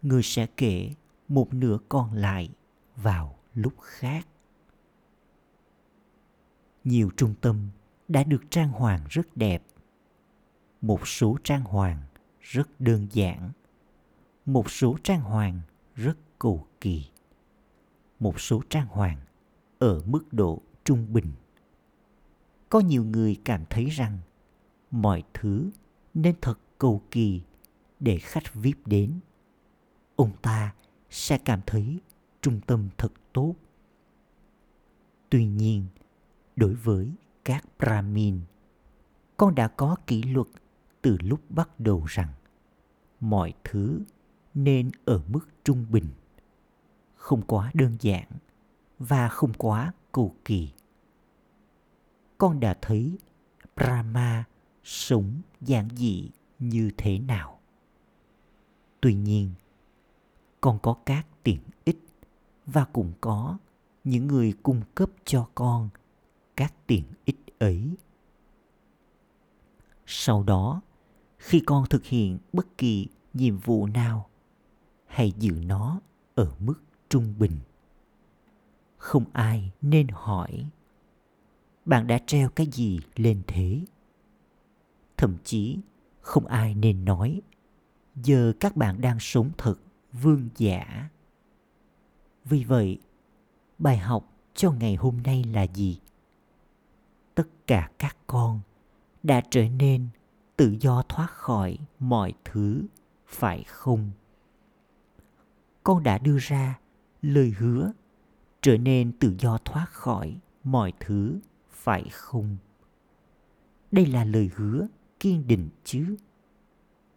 [0.03, 0.95] Người sẽ kể
[1.29, 2.49] một nửa còn lại
[2.97, 4.27] vào lúc khác.
[6.85, 7.69] Nhiều trung tâm
[8.09, 9.63] đã được trang hoàng rất đẹp.
[10.81, 12.03] Một số trang hoàng
[12.41, 13.51] rất đơn giản.
[14.47, 15.61] Một số trang hoàng
[15.95, 17.05] rất cầu kỳ.
[18.21, 19.19] Một số trang hoàng
[19.79, 21.33] ở mức độ trung bình.
[22.69, 24.19] Có nhiều người cảm thấy rằng
[24.91, 25.71] mọi thứ
[26.15, 27.43] nên thật cầu kỳ
[28.01, 29.21] để khách vip đến.
[30.17, 30.75] Ông ta
[31.11, 32.01] sẽ cảm thấy
[32.41, 33.55] trung tâm thật tốt.
[35.31, 35.87] Tuy nhiên,
[36.57, 37.13] đối với
[37.45, 38.41] các brahmin,
[39.37, 40.47] con đã có kỷ luật
[41.03, 42.29] từ lúc bắt đầu rằng
[43.21, 44.01] mọi thứ
[44.55, 46.07] nên ở mức trung bình
[47.15, 48.29] không quá đơn giản
[48.99, 50.71] và không quá cầu kỳ.
[52.39, 53.19] Con đã thấy
[53.77, 54.45] Brahma
[54.85, 57.59] sống giản dị như thế nào.
[59.01, 59.51] Tuy nhiên,
[60.61, 61.99] con có các tiện ích
[62.67, 63.59] và cũng có
[64.05, 65.89] những người cung cấp cho con
[66.57, 67.97] các tiện ích ấy.
[70.07, 70.81] Sau đó,
[71.39, 74.29] khi con thực hiện bất kỳ nhiệm vụ nào,
[75.15, 76.01] hãy giữ nó
[76.35, 77.59] ở mức trung bình?
[78.97, 80.67] Không ai nên hỏi.
[81.85, 83.81] Bạn đã treo cái gì lên thế?
[85.17, 85.79] Thậm chí,
[86.21, 87.41] không ai nên nói,
[88.15, 89.75] giờ các bạn đang sống thật,
[90.13, 91.09] vương giả.
[92.45, 92.99] Vì vậy,
[93.79, 96.01] bài học cho ngày hôm nay là gì?
[97.35, 98.61] Tất cả các con
[99.23, 100.09] đã trở nên
[100.57, 102.83] tự do thoát khỏi mọi thứ,
[103.27, 104.11] phải không?
[105.85, 106.79] Con đã đưa ra
[107.23, 107.93] lời hứa
[108.63, 112.57] trở nên tự do thoát khỏi mọi thứ, phải không?
[113.91, 114.87] Đây là lời hứa
[115.21, 116.17] kiên định chứ?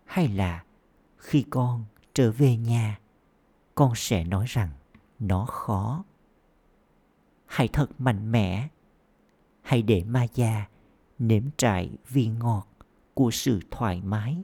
[0.05, 0.63] Hay là
[1.17, 2.99] khi con trở về nhà,
[3.75, 4.69] con sẽ nói rằng
[5.19, 6.03] nó khó?
[7.45, 8.67] Hãy thật mạnh mẽ,
[9.61, 10.67] hãy để ma già
[11.19, 12.67] nếm trải vị ngọt
[13.13, 14.43] của sự thoải mái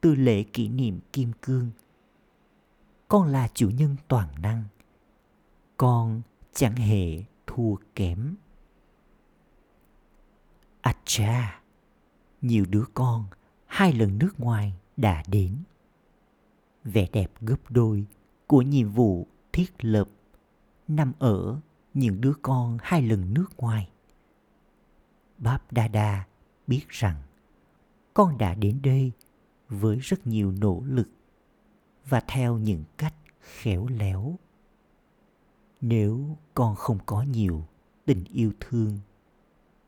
[0.00, 1.70] từ lễ kỷ niệm kim cương
[3.08, 4.64] con là chủ nhân toàn năng
[5.76, 8.34] con chẳng hề thua kém.
[10.80, 11.60] À cha,
[12.42, 13.26] nhiều đứa con
[13.66, 15.56] hai lần nước ngoài đã đến.
[16.84, 18.06] Vẻ đẹp gấp đôi
[18.46, 20.08] của nhiệm vụ thiết lập
[20.88, 21.60] nằm ở
[21.94, 23.90] những đứa con hai lần nước ngoài.
[25.38, 26.24] Báp Đa Đa
[26.66, 27.22] biết rằng
[28.14, 29.12] con đã đến đây
[29.68, 31.08] với rất nhiều nỗ lực
[32.08, 34.38] và theo những cách khéo léo.
[35.80, 37.64] Nếu con không có nhiều
[38.04, 38.98] tình yêu thương,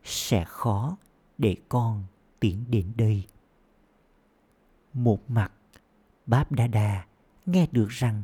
[0.04, 0.96] sẽ khó
[1.38, 2.04] để con
[2.40, 3.26] tiến đến đây.
[4.92, 5.52] Một mặt,
[6.26, 7.06] báp đa đa
[7.46, 8.22] nghe được rằng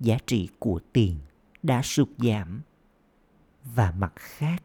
[0.00, 1.18] giá trị của tiền
[1.62, 2.60] đã sụt giảm.
[3.64, 4.62] Và mặt khác,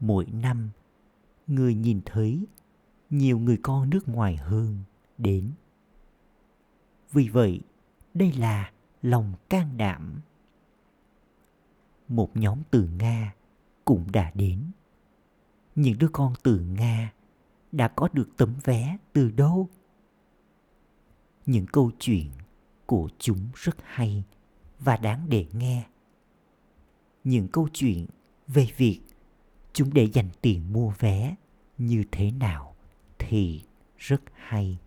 [0.00, 0.70] mỗi năm,
[1.46, 2.46] người nhìn thấy
[3.10, 4.78] nhiều người con nước ngoài hơn
[5.18, 5.52] đến
[7.12, 7.60] vì vậy,
[8.14, 10.20] đây là lòng can đảm
[12.08, 13.34] một nhóm từ Nga
[13.84, 14.70] cũng đã đến.
[15.74, 17.12] Những đứa con từ Nga
[17.72, 19.68] đã có được tấm vé từ đâu?
[21.46, 22.30] Những câu chuyện
[22.86, 24.24] của chúng rất hay
[24.78, 25.86] và đáng để nghe.
[27.24, 28.06] Những câu chuyện
[28.46, 29.00] về việc
[29.72, 31.34] chúng để dành tiền mua vé
[31.78, 32.76] như thế nào
[33.18, 33.62] thì
[33.98, 34.78] rất hay.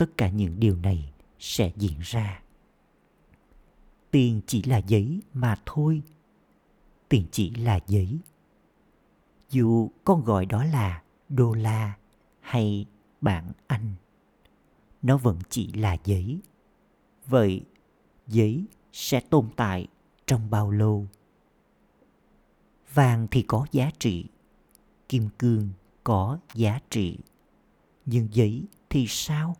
[0.00, 2.42] Tất cả những điều này sẽ diễn ra.
[4.10, 6.02] Tiền chỉ là giấy mà thôi.
[7.08, 8.18] Tiền chỉ là giấy.
[9.50, 11.98] Dù con gọi đó là đô la
[12.40, 12.86] hay
[13.20, 13.94] bảng anh,
[15.02, 16.40] nó vẫn chỉ là giấy.
[17.26, 17.62] Vậy
[18.26, 19.88] giấy sẽ tồn tại
[20.26, 21.06] trong bao lâu?
[22.94, 24.24] Vàng thì có giá trị,
[25.08, 25.68] kim cương
[26.04, 27.18] có giá trị.
[28.06, 29.56] Nhưng giấy thì sao?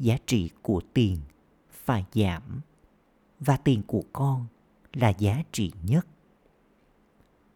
[0.00, 1.20] Giá trị của tiền
[1.70, 2.60] phải giảm
[3.40, 4.46] và tiền của con
[4.92, 6.06] là giá trị nhất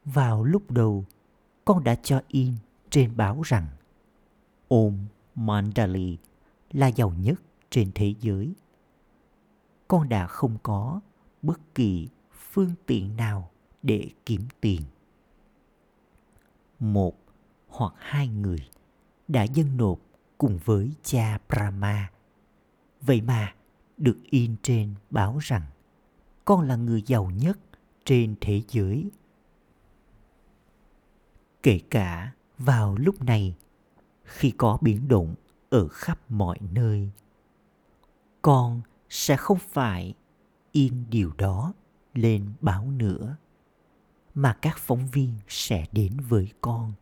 [0.05, 1.05] vào lúc đầu,
[1.65, 2.55] con đã cho in
[2.91, 3.67] trên báo rằng
[4.69, 6.19] Om Mandali
[6.71, 8.55] là giàu nhất trên thế giới.
[9.89, 11.01] Con đã không có
[11.43, 13.51] bất kỳ phương tiện nào
[13.83, 14.81] để kiếm tiền.
[16.81, 17.15] Một
[17.69, 18.69] hoặc hai người
[19.29, 19.99] đã dâng nộp
[20.39, 22.11] cùng với cha Brahma.
[23.07, 23.55] Vậy mà,
[23.97, 25.63] được in trên báo rằng,
[26.45, 27.59] con là người giàu nhất
[28.05, 29.11] trên thế giới.
[31.63, 33.55] Kể cả vào lúc này,
[34.25, 35.35] khi có biến động
[35.71, 37.11] ở khắp mọi nơi,
[38.43, 40.15] con sẽ không phải
[40.73, 41.73] in điều đó
[42.15, 43.37] lên báo nữa,
[44.35, 46.93] mà các phóng viên sẽ đến với con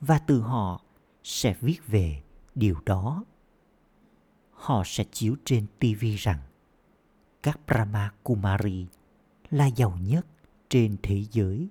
[0.00, 0.82] và từ họ
[1.22, 2.22] sẽ viết về
[2.54, 3.24] điều đó
[4.62, 6.38] họ sẽ chiếu trên tv rằng
[7.42, 8.86] các brahma kumari
[9.50, 10.26] là giàu nhất
[10.68, 11.68] trên thế giới.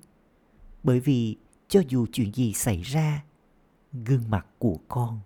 [0.83, 1.35] Bởi vì
[1.67, 3.23] cho dù chuyện gì xảy ra,
[3.93, 5.19] gương mặt của con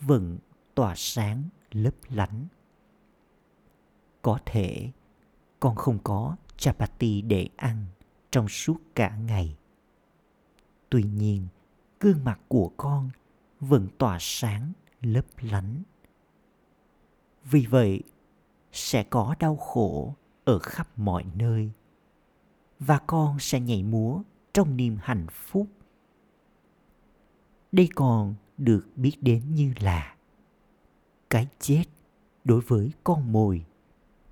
[0.00, 0.38] vẫn
[0.74, 2.46] tỏa sáng lấp lánh.
[4.22, 4.90] Có thể
[5.60, 7.86] con không có chapati để ăn
[8.30, 9.56] trong suốt cả ngày.
[10.88, 11.46] Tuy nhiên,
[12.00, 13.10] gương mặt của con
[13.60, 15.82] vẫn tỏa sáng lấp lánh
[17.50, 18.02] vì vậy,
[18.72, 21.70] sẽ có đau khổ ở khắp mọi nơi,
[22.78, 25.66] và con sẽ nhảy múa trong niềm hạnh phúc.
[27.72, 30.16] Đây còn được biết đến như là
[31.30, 31.84] cái chết
[32.44, 33.64] đối với con mồi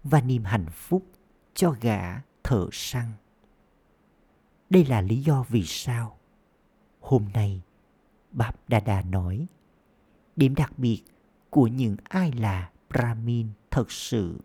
[0.04, 1.06] và niềm hạnh phúc
[1.54, 3.08] cho gã thợ săn.
[4.70, 6.18] Đây là lý do vì sao
[7.00, 7.62] hôm nay
[8.30, 9.46] bap đà nói,
[10.36, 11.02] điểm đặc biệt
[11.50, 14.40] của những ai là brahmin thật sự.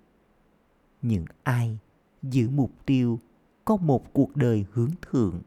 [1.02, 1.78] Những ai
[2.24, 3.20] giữ mục tiêu
[3.66, 5.42] có một cuộc đời hướng thượng,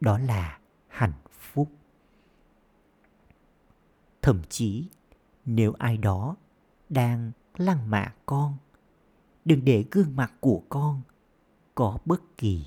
[0.00, 1.70] đó là hạnh phúc.
[4.22, 4.88] Thậm chí,
[5.44, 6.36] nếu ai đó
[6.88, 8.56] đang lăng mạ con,
[9.44, 11.02] đừng để gương mặt của con
[11.74, 12.66] có bất kỳ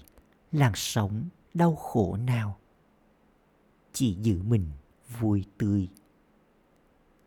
[0.51, 2.57] làn sóng đau khổ nào.
[3.93, 4.71] Chỉ giữ mình
[5.19, 5.89] vui tươi.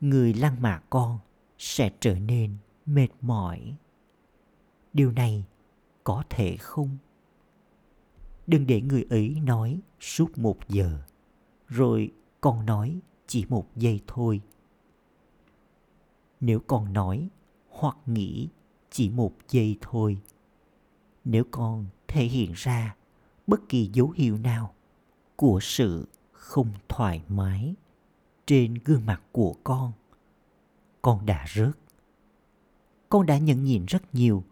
[0.01, 1.19] Người lăng mạ con
[1.61, 3.75] sẽ trở nên mệt mỏi.
[4.93, 5.45] Điều này
[6.05, 6.99] có thể không?
[8.47, 11.03] Đừng để người ấy nói suốt một giờ,
[11.69, 14.41] rồi con nói chỉ một giây thôi.
[16.41, 17.29] Nếu con nói
[17.69, 18.49] hoặc nghĩ
[18.91, 20.19] chỉ một giây thôi,
[21.25, 22.97] nếu con thể hiện ra
[23.47, 24.75] bất kỳ dấu hiệu nào
[25.37, 27.75] của sự không thoải mái
[28.47, 29.93] trên gương mặt của con
[31.03, 31.79] con đã rớt.
[33.09, 34.45] Con đã nhận nhịn rất nhiều.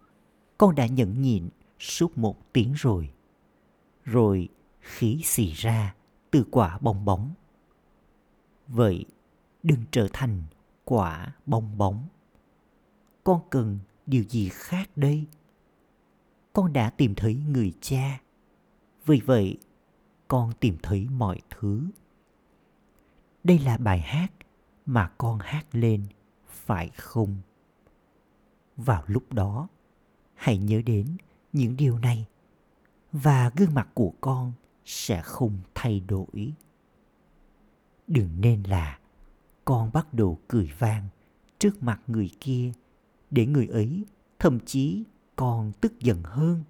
[0.59, 3.11] Con đã nhận nhịn suốt một tiếng rồi.
[4.05, 4.49] Rồi
[4.81, 5.95] khí xì ra
[6.31, 7.35] từ quả bong bóng.
[8.69, 9.05] Vậy
[9.63, 10.43] đừng trở thành
[10.85, 12.07] quả bong bóng.
[13.25, 15.27] Con cần điều gì khác đây?
[16.53, 18.21] Con đã tìm thấy người cha.
[19.07, 19.59] Vì vậy,
[20.29, 21.83] con tìm thấy mọi thứ.
[23.45, 24.33] Đây là bài hát
[24.87, 26.07] mà con hát lên
[26.69, 27.37] phải không?
[28.77, 29.69] Vào lúc đó,
[30.35, 31.17] hãy nhớ đến
[31.53, 32.27] những điều này
[33.13, 34.53] và gương mặt của con
[34.85, 36.55] sẽ không thay đổi.
[38.07, 38.99] Đừng nên là
[39.65, 41.09] con bắt đầu cười vang
[41.59, 42.73] trước mặt người kia
[43.31, 44.05] để người ấy
[44.39, 45.05] thậm chí
[45.37, 46.65] còn tức giận hơn.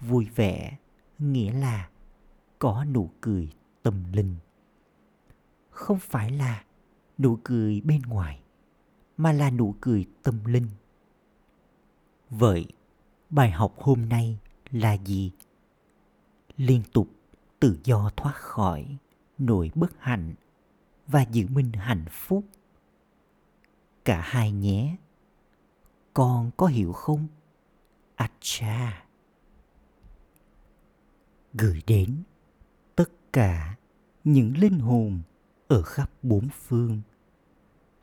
[0.00, 0.78] Vui vẻ
[1.18, 1.88] nghĩa là
[2.58, 3.52] có nụ cười
[3.82, 4.36] tâm linh.
[5.70, 6.64] Không phải là
[7.18, 8.40] nụ cười bên ngoài,
[9.16, 10.68] mà là nụ cười tâm linh.
[12.30, 12.66] Vậy,
[13.30, 14.38] bài học hôm nay
[14.70, 15.32] là gì?
[16.56, 17.08] Liên tục
[17.60, 18.96] tự do thoát khỏi
[19.38, 20.34] nỗi bất hạnh
[21.06, 22.44] và giữ mình hạnh phúc.
[24.04, 24.96] Cả hai nhé.
[26.14, 27.26] Con có hiểu không?
[28.14, 29.04] Acha.
[31.54, 32.22] Gửi đến
[32.96, 33.76] tất cả
[34.24, 35.22] những linh hồn
[35.68, 37.00] ở khắp bốn phương,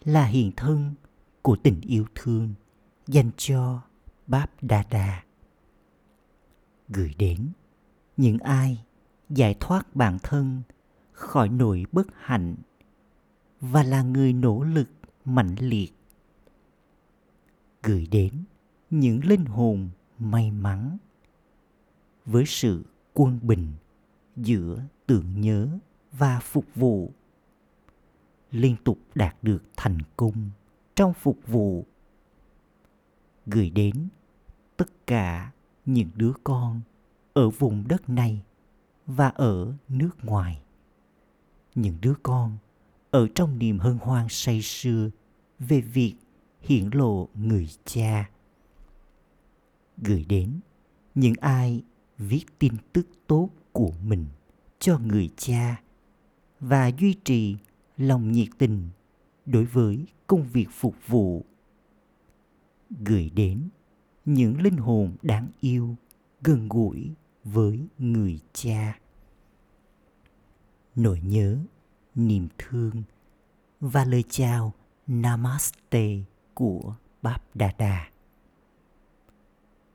[0.04, 0.94] là hiện thân
[1.42, 2.54] của tình yêu thương
[3.08, 3.82] dành cho
[4.28, 5.24] Báp Đa Đa.
[6.88, 7.50] Gửi đến
[8.18, 8.86] những ai
[9.30, 10.62] giải thoát bản thân
[11.12, 12.56] khỏi nỗi bất hạnh
[13.62, 14.90] và là người nỗ lực
[15.26, 15.94] mạnh liệt.
[17.84, 18.44] Gửi đến
[18.90, 19.90] những linh hồn
[20.20, 20.98] may mắn
[22.26, 23.74] với sự quân bình
[24.36, 25.70] giữa tưởng nhớ
[26.12, 27.12] và phục vụ
[28.56, 30.50] liên tục đạt được thành công
[30.96, 31.86] trong phục vụ.
[33.46, 34.08] Gửi đến
[34.78, 35.52] tất cả
[35.86, 36.82] những đứa con
[37.34, 38.42] ở vùng đất này
[39.06, 40.62] và ở nước ngoài.
[41.76, 42.58] Những đứa con
[43.12, 45.10] ở trong niềm hân hoan say sưa
[45.60, 46.16] về việc
[46.62, 48.30] hiển lộ người cha.
[49.98, 50.60] Gửi đến
[51.16, 51.84] những ai
[52.18, 54.26] viết tin tức tốt của mình
[54.80, 55.82] cho người cha
[56.60, 57.58] và duy trì
[57.98, 58.90] lòng nhiệt tình
[59.46, 61.46] đối với công việc phục vụ.
[63.06, 63.70] Gửi đến
[64.26, 65.96] những linh hồn đáng yêu,
[66.42, 67.12] gần gũi
[67.44, 69.00] với người cha.
[70.96, 71.60] Nỗi nhớ,
[72.16, 73.04] niềm thương
[73.80, 74.74] và lời chào
[75.08, 76.20] namaste
[76.54, 78.10] của báp đà đà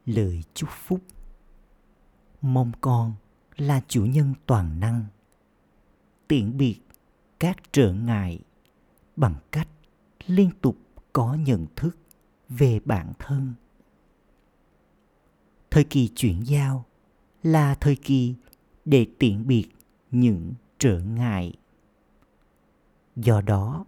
[0.07, 1.01] lời chúc phúc.
[2.43, 3.15] Mong con
[3.57, 5.05] là chủ nhân toàn năng.
[6.29, 6.81] Tiễn biệt
[7.41, 8.41] các trở ngại
[9.17, 9.69] bằng cách
[10.27, 10.77] liên tục
[11.13, 11.99] có nhận thức
[12.49, 13.55] về bản thân.
[15.71, 16.85] Thời kỳ chuyển giao
[17.43, 18.35] là thời kỳ
[18.85, 19.67] để tiện biệt
[20.11, 21.53] những trở ngại.
[23.17, 23.85] Do đó,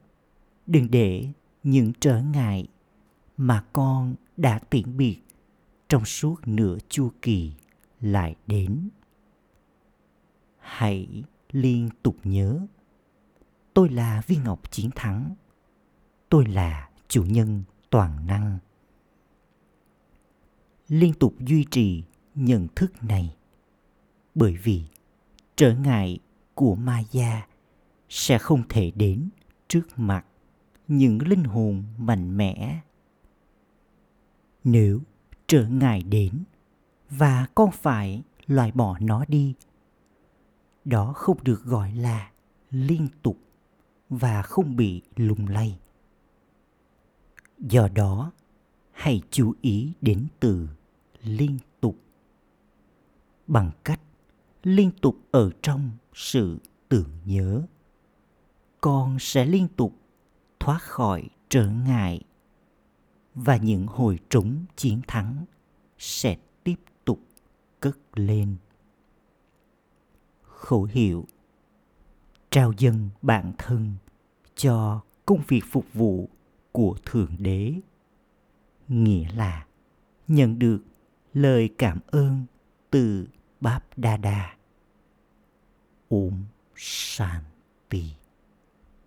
[0.66, 1.28] đừng để
[1.62, 2.68] những trở ngại
[3.36, 5.18] mà con đã tiễn biệt
[5.88, 7.52] trong suốt nửa chu kỳ
[8.00, 8.88] lại đến.
[10.58, 12.66] Hãy liên tục nhớ
[13.74, 15.34] tôi là viên ngọc chiến thắng.
[16.28, 18.58] Tôi là chủ nhân toàn năng.
[20.88, 22.04] Liên tục duy trì
[22.34, 23.36] nhận thức này,
[24.34, 24.82] bởi vì
[25.56, 26.18] trở ngại
[26.54, 27.46] của ma gia
[28.08, 29.28] sẽ không thể đến
[29.68, 30.26] trước mặt
[30.88, 32.80] những linh hồn mạnh mẽ.
[34.64, 35.00] Nếu
[35.46, 36.44] trở ngại đến
[37.10, 39.54] và con phải loại bỏ nó đi,
[40.84, 42.30] đó không được gọi là
[42.70, 43.38] liên tục
[44.12, 45.78] và không bị lung lay.
[47.58, 48.32] Do đó,
[48.90, 50.68] hãy chú ý đến từ
[51.22, 51.96] liên tục.
[53.46, 54.00] Bằng cách
[54.62, 56.58] liên tục ở trong sự
[56.88, 57.62] tưởng nhớ,
[58.80, 59.96] con sẽ liên tục
[60.60, 62.22] thoát khỏi trở ngại
[63.34, 65.44] và những hồi trúng chiến thắng
[65.98, 67.20] sẽ tiếp tục
[67.80, 68.56] cất lên.
[70.42, 71.26] Khẩu hiệu,
[72.50, 73.96] trao dân bản thân
[74.62, 76.28] cho công việc phục vụ
[76.72, 77.74] của thượng đế.
[78.88, 79.66] Nghĩa là
[80.28, 80.82] nhận được
[81.34, 82.46] lời cảm ơn
[82.90, 83.26] từ
[83.60, 84.56] báp đa đa.
[86.08, 86.44] Ôm
[86.76, 88.21] shanti.